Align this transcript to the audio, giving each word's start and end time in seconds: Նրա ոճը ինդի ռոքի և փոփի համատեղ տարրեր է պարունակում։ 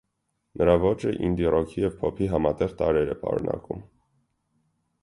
Նրա 0.61 0.73
ոճը 0.85 1.13
ինդի 1.27 1.47
ռոքի 1.57 1.85
և 1.85 1.93
փոփի 2.01 2.31
համատեղ 2.33 2.75
տարրեր 2.81 3.13
է 3.17 3.21
պարունակում։ 3.27 3.87